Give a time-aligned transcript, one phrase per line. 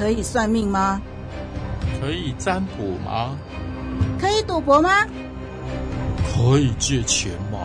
[0.00, 0.98] 可以算命吗？
[2.00, 3.36] 可以占卜吗？
[4.18, 5.06] 可以赌博吗？
[6.24, 7.58] 可以借钱吗？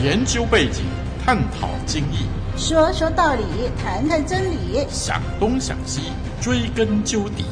[0.00, 0.84] 研究背景，
[1.26, 3.42] 探讨经义，说说道理，
[3.82, 7.44] 谈谈真理，想东想西，追根究底。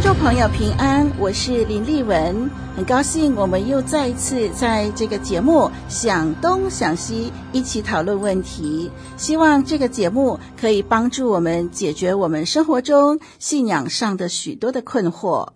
[0.00, 8.90] 听众朋友平安，我是林丽文，很高兴我们又再一次在这个节目想东想西一起讨论问题。
[9.18, 15.48] 希望这个节目可以帮助我们解决我们生活中信仰上的许多的困惑。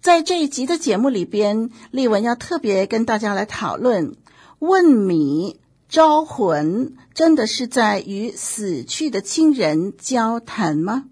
[0.00, 4.16] 在这一集的节目里边，丽文要特别跟大家来讨论：
[4.58, 11.04] 问米招魂，真的是在与死去的亲人交谈吗？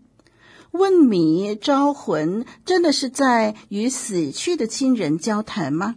[0.74, 5.94] 问米招魂，真的是在与死去的亲人交谈吗？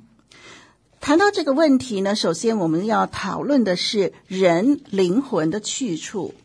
[0.99, 6.35] 谈到这个问题呢，首先我们要讨论的是人灵魂的去处。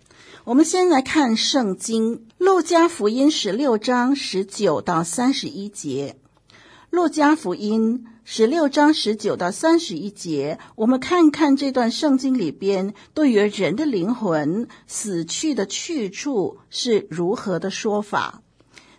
[0.45, 6.17] 我们先来看圣经《路加福音》十六章十九到三十一节，
[6.89, 8.07] 《路加福音》。
[8.35, 18.41] 十六章十九到三十一节，我们看看这段圣经里边对于人的灵魂死去的去处是如何的说法。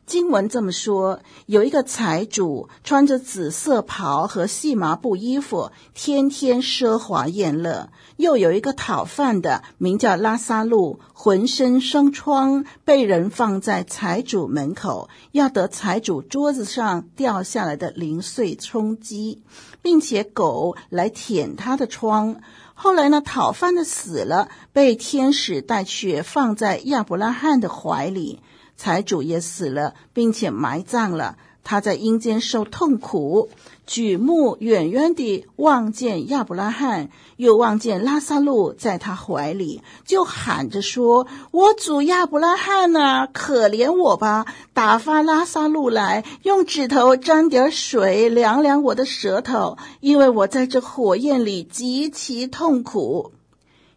[0.05, 7.87] 经文这么说：有一个财主穿着紫色袍和细麻布衣服，天天奢华宴乐；
[8.17, 19.41] 又有一个讨饭的，名叫拉撒路，浑身生疮，被人放在财主门口，要得财主桌子上掉下来的零碎充饥，
[19.81, 22.41] 并且狗来舔他的疮。
[22.75, 28.41] 后来呢，讨饭的死了，被天使带去放在亚伯拉罕的怀里。
[28.75, 31.37] 财主也死了，并且埋葬了。
[31.65, 33.47] 他在阴间受痛苦，
[33.87, 37.07] 举目远远地望见亚伯拉罕，
[37.37, 44.45] 又望见拉撒路在他怀里，就喊着说：“我主亚伯拉罕呐、啊，可怜我吧！
[44.73, 53.31] 打发拉撒路来，用指头沾点水，凉凉我的舌头，因为我在这火焰里极其痛苦。”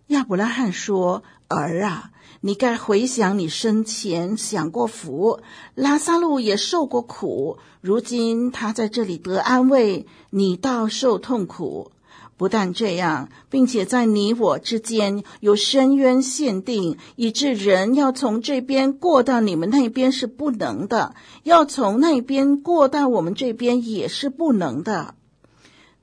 [0.06, 2.10] 亚伯拉罕说：“儿啊。”
[2.46, 5.40] 你该回想你生前享过福，
[5.74, 11.90] 拉萨路也受过苦，如今他在这里得安慰，你倒受痛苦。
[12.36, 25.15] 不但这样，并且在你我之间有深渊限定，以致人要从这边过到你们那边是不能的，要从那边过到我们这边也是不能的。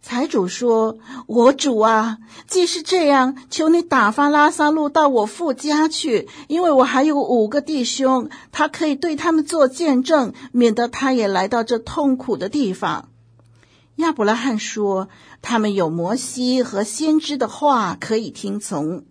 [0.06, 0.98] 财主说
[1.28, 13.08] ：“我主啊，既是这样，求你打发拉撒路到我父家去，因为我还有五个弟兄，他可以对他们做见证，免得他也来到这痛苦的地方。”
[13.96, 15.08] 亚伯拉罕说
[15.42, 19.06] ：“他们有摩西和先知的话可以听从。”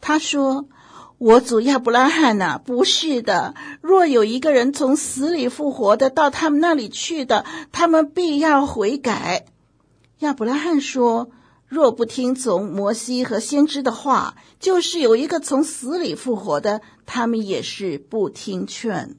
[0.00, 0.66] 他说
[1.18, 3.56] ：“我主亚伯拉罕呐、不是的。
[3.80, 9.46] 若有一个人从死里复活的到他们那里去的，他们必要悔改。”
[10.20, 11.30] 亚伯拉罕说
[11.68, 19.16] ：“若不听从摩西和先知的话，就是有一个从死里复活的，他们也是不听劝。”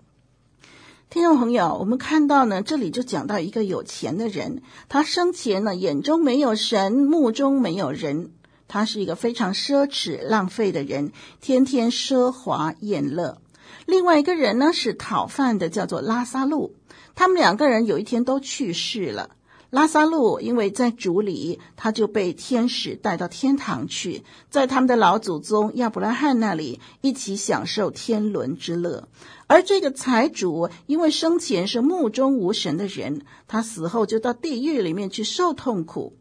[1.12, 8.32] 听众朋友，我们看到呢，这里就讲到一个有钱的人，他生前呢眼中没有神，目中没有人，
[8.68, 13.38] 他是一个非常奢侈浪费的人，天天奢华宴乐。
[13.86, 16.74] 另外一个人呢是讨饭的，叫做拉撒路，
[17.14, 19.30] 他们两个人有一天都去世了。
[19.70, 29.08] 拉萨路因为在主里，他就被天使带到天堂去，在他们的老祖宗亚伯拉罕那里一起享受天伦之乐。
[29.48, 36.14] 而这个财主因为生前是目中无神的人，他死后就到地狱里面去受痛苦。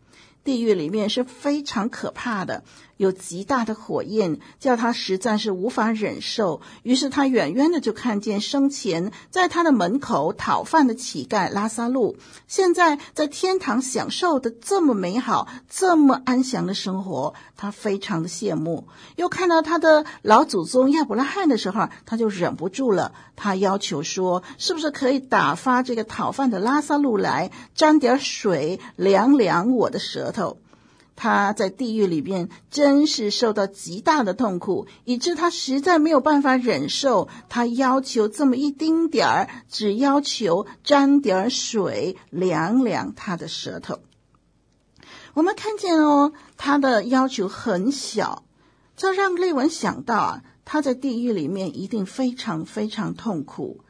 [0.43, 2.63] 地狱里面是非常可怕的，
[2.97, 6.61] 有极大的火焰，叫他实在是无法忍受。
[6.83, 12.17] 于是他远远的就看见生前在他的门口讨饭的乞丐拉萨路，
[12.49, 18.89] 现在在天堂享受的这么美好、这么安详的生活，他非常的羡慕。
[19.17, 30.59] 又看到他的老祖宗亚伯拉罕的时候，他就忍不住了，他要求说：“是不是可以打发这个讨饭的拉萨路来，沾点水，凉凉我的舌头？”
[31.17, 37.29] 他在地狱里边真是受到极大的痛苦，以致他实在没有办法忍受。
[37.49, 43.99] 他要求这么一丁点儿，只要求沾点水，凉凉他的舌头。
[45.33, 48.45] 我们看见哦，他的要求很小，
[48.97, 53.81] 这让丽文想到啊，他在地狱里面一定非常非常痛苦。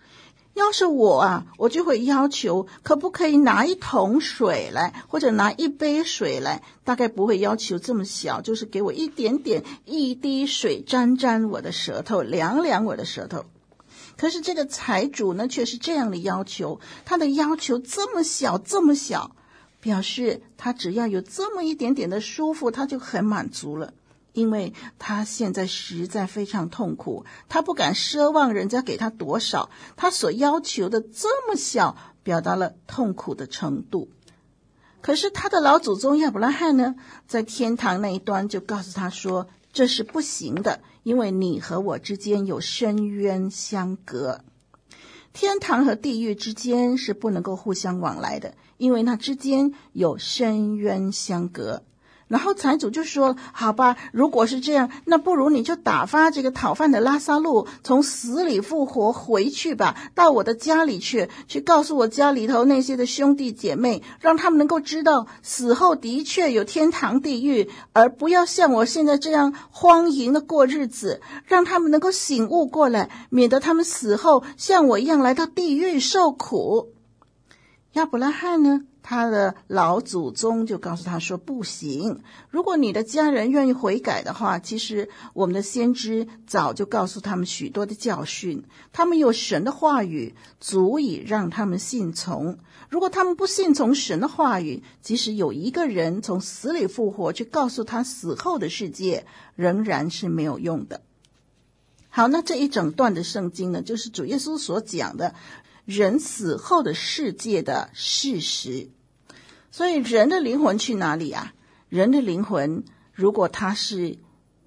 [0.56, 6.62] 要是我啊，我就会要求，可不可以拿一桶水来，或者拿一杯水来？
[6.82, 13.44] 大概不会要求这么小，就是给我一点点，一滴水沾沾我的舌头，凉凉我的舌头。
[14.16, 19.32] 可是这个财主呢，却是这样的要求，他的要求这么小，这么小，
[19.82, 23.92] 表示他只要有这么一点点的舒服，他就很满足了。
[24.36, 34.10] 因为他现在实在非常痛苦，他不敢奢望人家给他多少，他所要求的这么小，表达了痛苦的程度。
[35.00, 36.96] 可是他的老祖宗亚伯拉罕呢，
[37.26, 44.44] 在天堂那一端就告诉他说：“这是不行的，因为你和我之间有深渊相隔，
[45.32, 51.82] 天堂和地狱之间是不能够互相往来的，因为那之间有深渊相隔。”
[52.28, 76.92] 然后财主就说：“好吧，如果是这样，那不如你就打发这个讨饭的拉撒路从死里复活回去吧，到我的家里去，去告诉我家里头那些的兄弟姐妹，让他们能够知道死后的确有天堂地狱，而不要像我现在这样荒淫的过日子，让他们能够醒悟过来，免得他们死后像我一样来到地狱受苦。”
[77.94, 78.82] 亚伯拉罕呢？
[79.08, 92.58] 他的老祖宗就告诉他说：“不行，如果你的家人愿意悔改的话，其实我们的先知早就告诉他们许多的教训，他们有神的话语，足以让他们信从。
[92.88, 99.24] 如果他们不信从神的话语，即使有一个人从死里复活，去告诉他死后的世界，
[99.54, 101.02] 仍然是没有用的。”
[102.10, 105.36] 好，那这一整段的圣经呢，就是主耶稣所讲的
[105.84, 108.88] 人死后的世界的事实。
[109.76, 111.52] 所以人的灵魂去哪里啊？
[111.90, 114.16] 人的灵魂，如果他是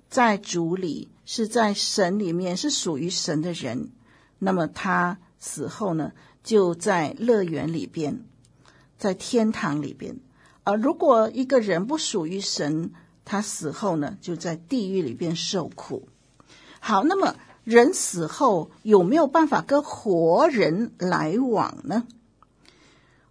[0.08, 3.90] 在主里，是在神里面，是属于神的人，
[4.38, 6.12] 那么他死后呢，
[6.44, 8.24] 就在乐园里边，
[9.00, 10.18] 在天堂里边。
[10.64, 12.92] 而如果一个人不属于神，
[13.26, 16.08] 他死后呢，就在地狱里边受苦。
[16.80, 22.06] 好，那么人死后有没有办法跟活人来往呢？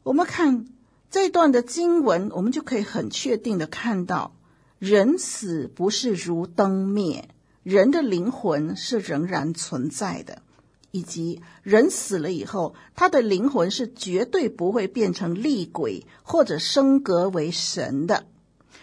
[0.03, 0.67] 我们看。
[1.11, 4.35] 这段的经文，我们就可以很确定的看到，
[4.79, 7.29] 人死不是如灯灭，
[7.63, 10.43] 人的灵魂是仍然存在的，
[10.91, 18.27] 以及人死了以后，他的灵魂是绝对不会变成厉鬼或者升格为神的。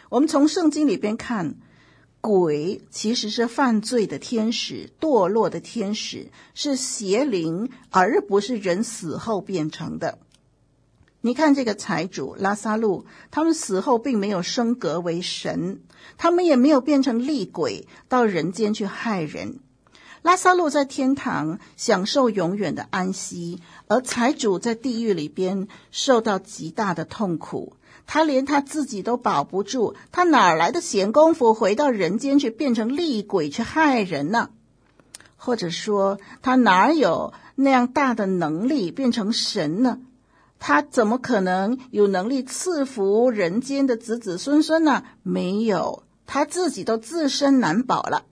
[0.10, 1.56] 我们从圣经里边看，
[2.22, 10.18] 鬼其实是犯罪的天使，堕落的天使，是邪灵，而不是人死后变成的。
[11.26, 15.80] 你看这个财主拉萨路，他们死后并没有升格为神，
[16.20, 19.58] 他们也没有变成厉鬼到人间去害人。
[20.22, 27.74] 拉萨路在天堂享受永远的安息，而财主在地狱里边受到极大的痛苦。
[28.06, 34.52] 他连他自己都保不住，他哪来的闲工夫回到人间去变成厉鬼去害人呢？
[35.38, 40.02] 或者说，他哪有那样大的能力变成神呢？
[40.68, 45.04] 他怎么可能有能力赐福人间的子子孙孙呢？
[45.22, 48.26] 没有，他自己都自身难保了。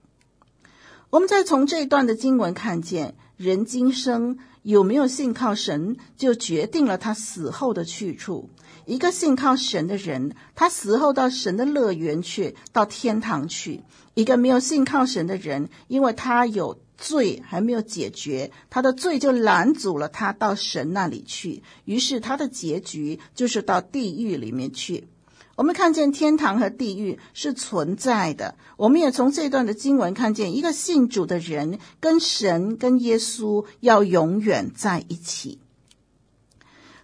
[1.12, 8.50] 我们再从这一段的经文看见，人今生有没有信靠神，就决定了他死后的去处。
[8.88, 13.84] 一个信靠神的人，他死后到神的乐园去，到天堂去；
[14.16, 16.80] 一个没有信靠神的人，因为他有。
[16.98, 25.08] 罪还没有解决，他的罪就拦阻了他到神那里去，于是他的结局就是到地狱里面去。
[25.56, 35.60] 我们看见天堂和地狱是存在的，我们也从这段的经文看见，一个信主的人跟神、跟耶稣要永远在一起。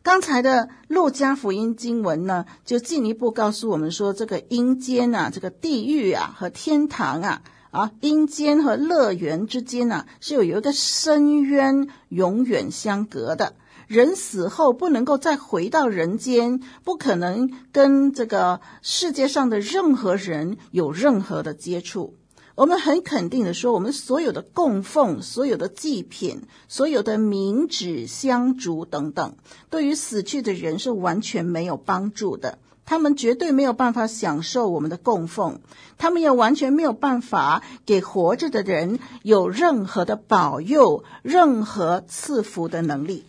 [0.02, 7.44] 刚才的路加福音经文呢，就进一步告诉我们说，这个阴间啊，这个地狱啊和天堂啊。
[7.72, 13.54] 啊，阴间和乐园之间呢、啊，是有一个深渊永远相隔的。
[13.88, 22.16] 人死后不能够再回到人间，不可能跟这个世界上的任何人有任何的接触。
[22.54, 29.38] 我们很肯定的说，我们所有的供奉、所有的祭品、所有的冥纸、香烛等等，
[29.70, 32.60] 对于死去的人是完全没有帮助的。
[32.90, 35.60] 他们绝对没有办法享受我们的供奉，
[36.00, 43.26] 他们也完全没有办法给活着的人有任何的保佑、任何赐福的能力。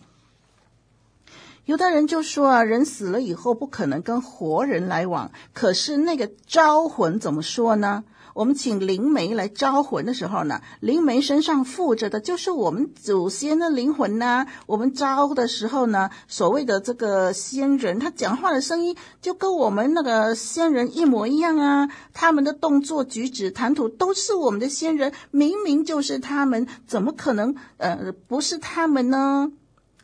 [1.65, 8.03] 有的人就说啊，人死了以后不可能跟活人来往，可是那个招魂怎么说呢？
[8.33, 29.51] 我们请灵媒来招魂的时候呢，灵媒身上附着的就是我们祖先的灵魂呐、我们招的时候呢，所谓的这个仙人，他讲话的声音就跟我们那个仙人一模一样啊，他们的动作举止谈吐都是我们的仙人，明明就是他们，怎么可能呃不是他们呢？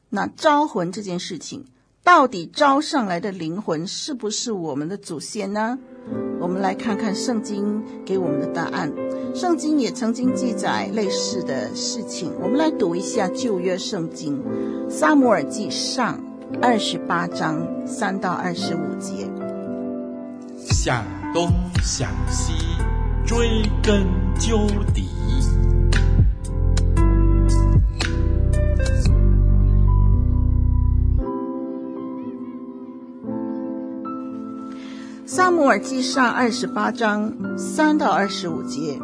[0.09, 1.65] 那招魂这件事情。
[2.03, 5.77] 到底招上来的灵魂是不是我们的祖先呢？
[6.39, 8.91] 我们来看看圣经给我们的答案。
[9.35, 12.31] 圣经也曾经记载类似的事情。
[12.41, 14.41] 我们来读一下旧约圣经
[14.89, 16.19] 《撒母耳记上》
[16.61, 19.29] 二十八章三到二十五节。
[20.57, 21.49] 想东
[21.83, 22.53] 想西，
[23.25, 24.05] 追根
[24.39, 25.16] 究底。
[35.67, 38.97] 撒母耳记上二十八章三到二十五节，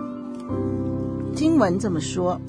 [1.35, 2.39] 经文这么说：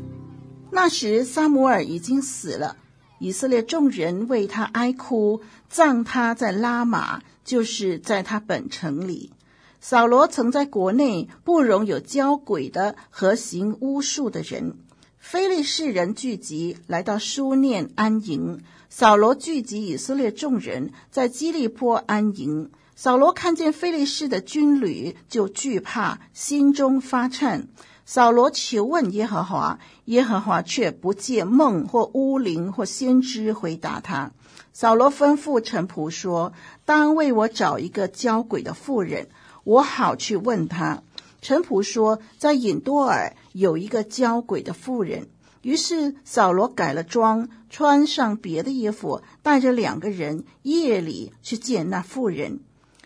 [0.70, 2.76] 那时撒母耳已经死了，
[3.18, 9.32] 以色列众人为他哀哭，葬他在拉玛，就是在他本城里。
[9.80, 14.76] 扫罗曾在国内不容有交鬼的和行巫术的人。
[15.18, 22.70] 非利士人聚集来到苏念安营，扫罗聚集以色列众人在基利波安营。
[22.96, 27.68] 扫罗看见非利士的军旅，就惧怕，心中发颤。
[28.06, 34.30] 扫罗求问耶和华，耶和华却不借梦或巫灵或先知回答他。
[34.72, 36.52] 扫罗吩咐臣仆说
[36.84, 39.28] ：“当为我找一个交鬼的妇人，
[39.64, 41.02] 我好去问他。”
[41.42, 45.28] 臣仆说：“在隐多尔有一个交鬼的妇人。”
[45.62, 52.60] 于是扫罗改了装，穿上别的衣服，带着两个人，夜里去见那妇人。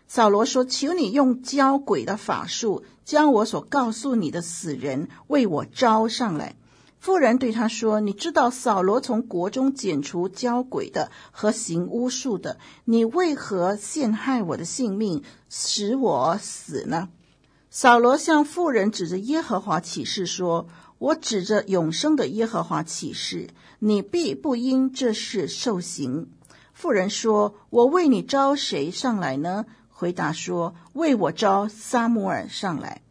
[0.09, 6.57] 扫罗说：“求你用交鬼的法术，将我所告诉你的死人为我招上来。”
[6.99, 17.11] 妇人对他说：“你知道扫罗从国中剪除交鬼的和行巫术的，你为何陷害我的性命，使我死呢？”
[17.71, 20.67] 扫罗向妇人指着耶和华起誓说
[20.99, 23.49] ：“我指着永生的耶和华起誓，
[23.79, 26.31] 你必不因这事受刑。”
[26.73, 29.67] 妇人说：“我为你招谁上来呢？”
[29.99, 33.03] 回答说：“为我招撒母耳上来。”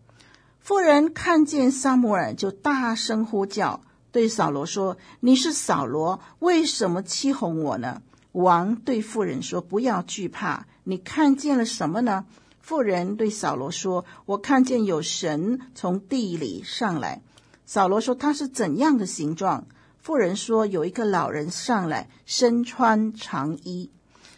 [0.61, 3.81] 妇人看见撒母耳，就大声呼叫，
[4.13, 8.01] 对扫罗说：“你是扫罗，为什么欺哄我呢？”
[8.31, 12.25] 王对妇人说：“不要惧怕，你看见了什么呢？”
[12.61, 17.21] 妇人对扫罗说：“我看见有神从地里上来。”
[17.67, 19.67] 扫罗说：“他是怎样的形状？”
[19.99, 23.91] 妇人说：“有一个老人上来，身穿长衣。”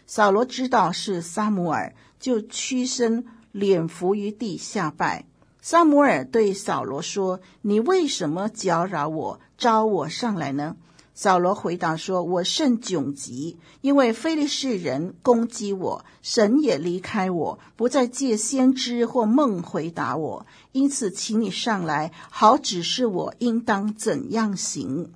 [0.08, 1.94] 扫罗知道是撒母耳。
[2.20, 5.24] 就屈身，脸伏于地下拜。
[5.62, 10.76] 撒母耳对扫罗说：“你为什么搅扰我，招我上来呢？”
[11.12, 20.46] 扫罗回答说：“我甚窘急，因为非利士人攻击我，神也离开我，不再借先知或梦回答我。
[20.72, 25.10] 因此，请你上来，好指示我应当怎样行。”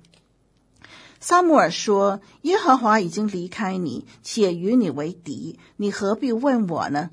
[1.27, 7.09] 撒母耳说：“耶和华已经离开你，且与你为敌，你何必问我呢？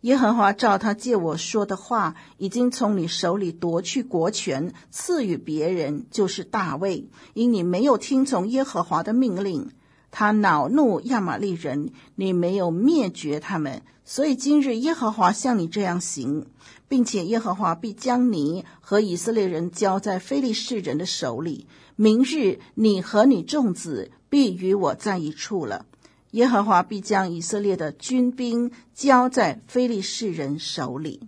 [0.00, 7.08] 耶和华照他借我说的话，已经从你手里夺去国权，赐予别人，就是大卫。
[7.34, 9.70] 因你没有听从耶和华的命令，
[10.12, 16.46] 他恼怒亚玛力人，你没有灭绝他们，所以今日耶和华向你这样行，
[16.86, 25.84] 并且耶和华必将你和以色列人交在非利士人的手里。”明日你和你众子必与我在一处了。
[26.30, 31.20] 耶和华必将以色列的军兵交在非利士人手里。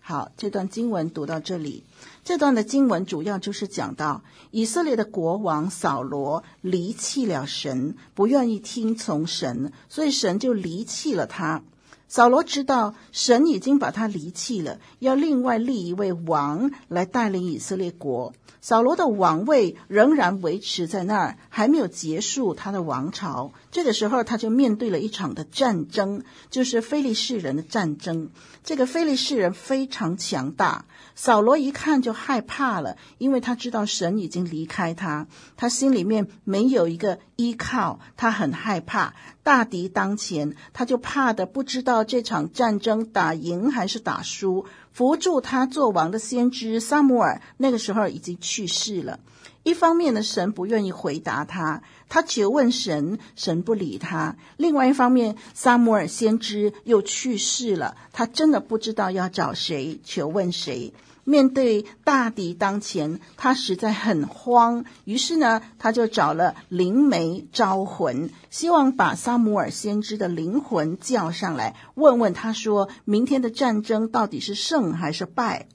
[0.00, 1.84] 好，这段经文读到这里。
[2.28, 11.62] 这段的经文主要就是讲到以色列的国王扫罗离弃了神，不愿意听从神，所以神就离弃了他。
[12.08, 18.32] 扫罗知道神已经把他离弃了，要另外立一位王来带领以色列国。
[18.60, 23.52] 扫罗的王位仍然维持在那儿，还没有结束他的王朝。
[23.70, 28.30] 这个时候，他就面对了一场的战争，就是非利士人的战争。
[28.64, 39.14] 这个非利士人非常强大，扫罗一看就害怕了，因为他知道神已经离开他，他心里面没有一个依靠，他很害怕。
[39.44, 44.66] 大敌当前，他就怕的不知道这场战争打赢还是打输。
[44.92, 49.20] 扶助他做王的先知撒母耳，那个时候已经去世了。
[49.62, 60.92] 一方面呢，神不愿意回答他，他求问神，神不理他；另外一方面，撒母耳先知又去世了，他真的不知道要找谁求问谁。
[61.28, 64.86] 面对大敌当前，他实在很慌。
[65.04, 75.68] 于是呢，他就找了灵媒招魂，希望把撒母耳先知的灵魂叫上来，问问他说明天的战争到底是胜还是败。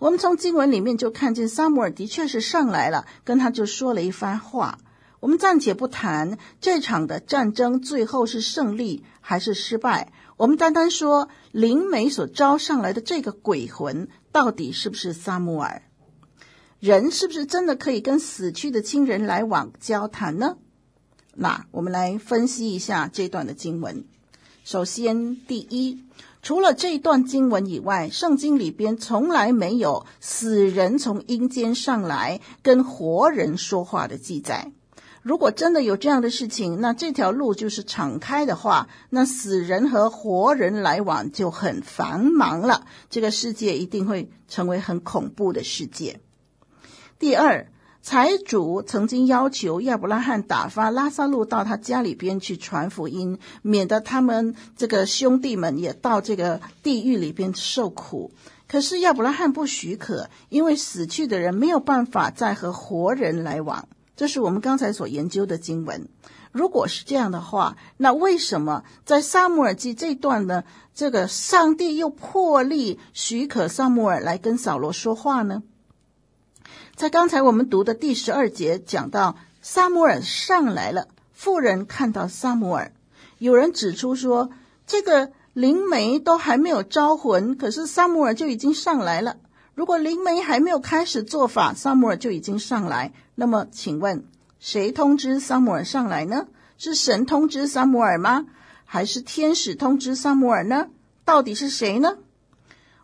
[0.00, 4.78] 我们从经文里面就看见撒母耳的确是上来了，跟他就说了一番话。
[5.20, 15.82] 我们暂且不谈这场的战争最后是胜利还是失败，我们单单说灵媒所招上来的这个鬼魂到底是不是撒母耳？
[16.80, 20.56] 人是不是真的可以跟死去的亲人来往交谈呢？
[21.36, 24.04] 那我们来分析一下这段的经文。
[24.64, 26.02] 首先，第一，
[26.42, 34.72] 除了这段经文以外，圣经里边从来没有死人从阴间上来跟活人说话的记载。
[35.24, 42.84] 如果真的有这样的事情，那这条路就是敞开的话，那死人和活人来往就很繁忙了。
[43.08, 46.20] 这个世界一定会成为很恐怖的世界。
[47.18, 47.68] 第二，
[48.02, 58.30] 财主曾经要求亚伯拉罕打发拉撒路到他家里边去传福音，免得他们这个兄弟们也到这个地狱里边受苦。
[58.68, 63.88] 可是亚伯拉罕不许可，因为死去的人没有办法再和活人来往。
[64.16, 66.08] 这是我们刚才所研究的经文。
[66.52, 70.62] 如果是这样的话，那为什么在撒母耳记这段呢？
[70.94, 75.64] 这个上帝又破例许可撒母耳来跟扫罗说话呢？
[76.94, 82.92] 在刚才我们读的第十二节讲到，撒母耳上来了，妇人看到撒母耳，
[83.38, 84.50] 有人指出说，
[84.86, 89.38] 这个灵媒都还没有招魂，可是撒母耳就已经上来了。
[89.74, 94.24] 如果灵媒还没有开始做法，撒母耳就已经上来，那么请问
[94.60, 96.46] 谁通知撒母耳上来呢？
[96.78, 98.46] 是神通知撒母耳吗？
[98.84, 100.88] 还是天使通知撒母耳呢？
[101.24, 102.18] 到底是谁呢？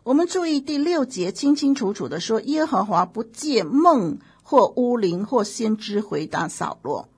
[0.03, 7.09] 我们注意第六节清清楚楚地说：“耶和华不借梦或巫灵或先知回答扫罗。”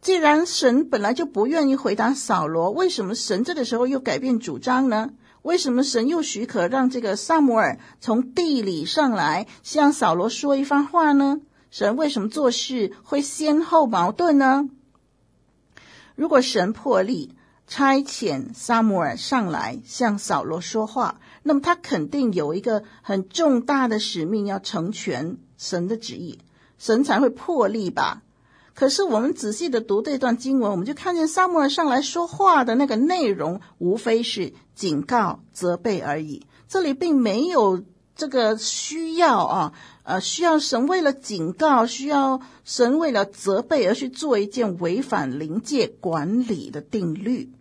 [0.00, 5.10] 既然神本来就不愿意回答扫罗，为什么神这个时候又改变主张呢？
[5.42, 11.40] 为什么神又许可让这个撒母耳从地里上来向扫罗说一番话呢？
[11.70, 14.68] 神为什么做事会先后矛盾呢？
[16.14, 17.34] 如果神破例
[17.66, 26.40] 差遣撒母耳上来向扫罗说话，那么他肯定有一个很重大的使命要成全神的旨意，
[26.76, 28.22] 神才会破例吧。
[28.80, 36.46] 可是我们仔细的读这段经文，我们就看见撒母耳上来说话的那个内容，无非是警告、责备而已。
[36.66, 37.82] 这里并没有
[38.16, 47.52] 这个需要啊，呃，需要神为了警告，需要神为了责备而去做一件违反灵界管理的定律。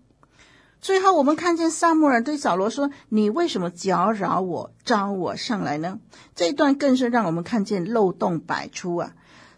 [0.79, 5.99] 最后，我们看见撒母耳对扫罗说：“你为什么搅扰我，招我上来呢？”
[6.33, 9.11] 这一段更是让我们看见漏洞百出啊。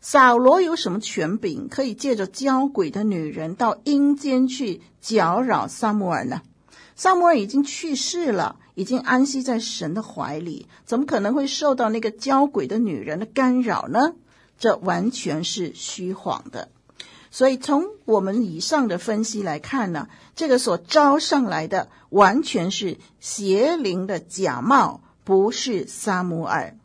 [0.04, 6.42] 扫罗有什么权柄，可以借着交鬼的女人到阴间去搅扰撒母耳呢？
[6.96, 14.16] 撒母耳已经去世了，已经安息在神的怀里，怎么可能会受到那个交鬼的女人的干扰呢？
[14.58, 16.70] 这完全是虚谎的。
[17.30, 26.76] 所以从我们以上的分析来看呢，这个所招上来的完全是邪灵的假冒，不是撒母耳。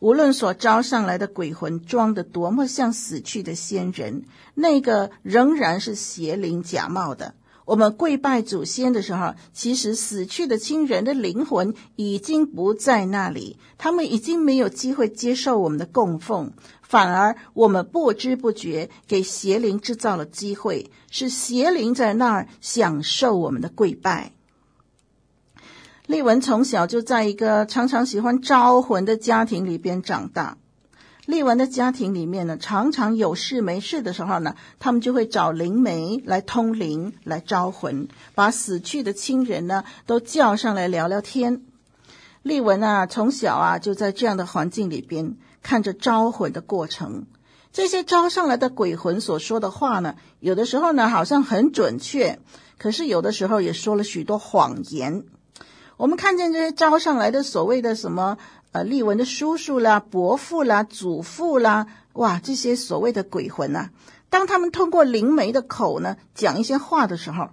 [0.00, 4.22] 无论所招上来的鬼魂装得多么像死去的先人，
[4.54, 7.34] 那个仍然是邪灵假冒的。
[7.64, 24.32] 我们跪拜祖先的时候，其实死去的亲人的灵魂已经不在那里，他们已经没有机会接受我们的供奉，反而我们不知不觉给邪灵制造了机会，是邪灵在那儿享受我们的跪拜。
[26.08, 30.56] 丽文从小就在一个常常喜欢招魂的家庭里边长大。
[31.26, 41.60] 丽文的家庭里面呢，常常有事没事的时候呢，他们就会找灵媒来通灵、来招魂，把死去的亲人呢都叫上来聊聊天。
[42.42, 47.26] 丽文啊，从小啊就在这样的环境里边看着招魂的过程。
[47.70, 52.38] 这些招上来的鬼魂所说的话呢，有的时候呢好像很准确，
[52.78, 55.24] 可是有的时候也说了许多谎言。
[55.98, 58.38] 我们看见这些招上来的所谓的什么
[58.70, 63.90] 呃，丽文的叔叔啦、伯父啦、祖父啦，哇，这些所谓的鬼魂呐、啊，
[64.30, 67.48] 当他们通过灵媒的口呢讲一些话的时候，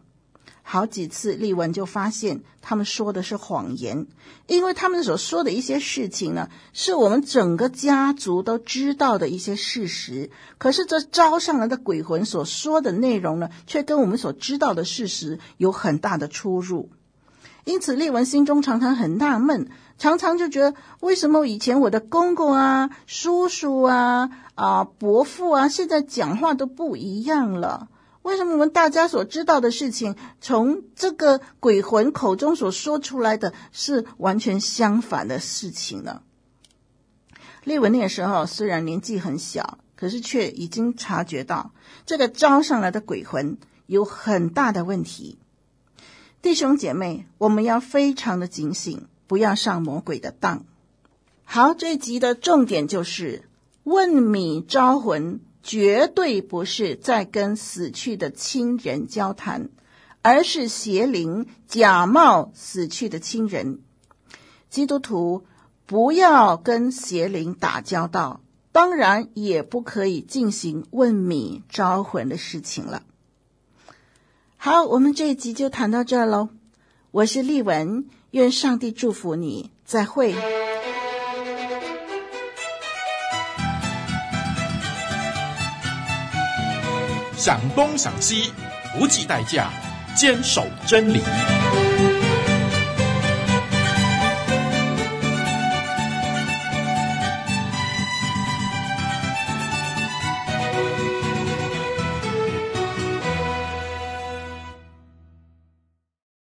[0.62, 4.06] 好几次丽文就发现他们说的是谎言，
[4.46, 10.30] 因为他们所说的一些事情呢，是我们整个家族都知道的一些事实，
[10.60, 16.92] 可是这招上来的鬼魂所说的内容呢，却跟我们所知道的事实有很大的出入。
[17.66, 27.90] 因此丽文心中常常很纳闷，常常就觉得为什么以前我的公公啊、叔叔啊、啊伯父啊，现在讲话都不一样了？
[28.22, 36.22] 为什么我们大家所知道的事情，从这个鬼魂口中所说出来的是完全相反的事情呢？
[37.64, 41.72] 丽文那个时候虽然年纪很小，可是却已经察觉到
[42.06, 45.40] 这个招上来的鬼魂有很大的问题。
[46.46, 50.64] 弟兄姐妹，我们要非常的警醒，不要上魔鬼的当。
[51.44, 53.50] 好，这集的重点就是
[53.84, 55.40] 问米招魂。
[55.64, 59.70] 绝对不是在跟死去的亲人交谈，
[60.22, 63.80] 而是邪灵假冒死去的亲人。
[64.70, 65.46] 基督徒
[65.88, 73.02] 不要跟邪灵打交道，当然也不可以进行问米招魂的事情了。
[74.66, 76.50] 好，我们这一集就谈到这喽。
[77.12, 80.34] 我是丽文，愿上帝祝福你，再会。
[87.38, 88.52] 想东想西，
[88.98, 89.70] 不计代价，
[90.18, 91.22] 坚守真理。